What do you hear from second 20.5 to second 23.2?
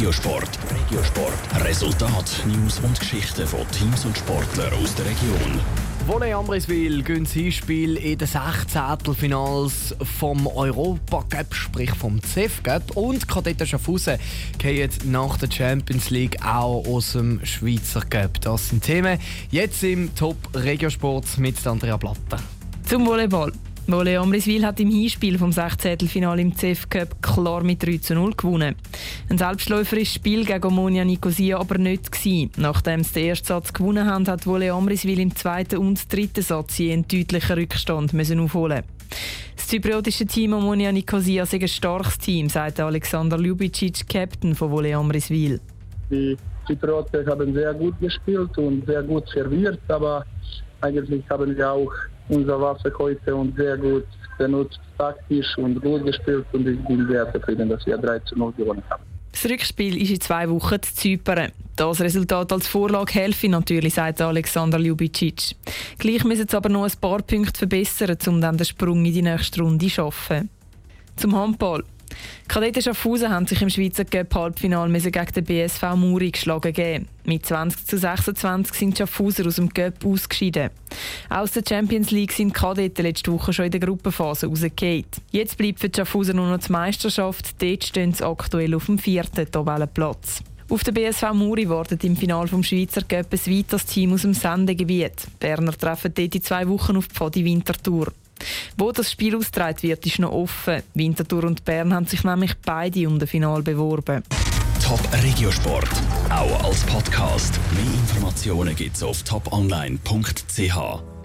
Regiosport mit Andrea Blatter. Zum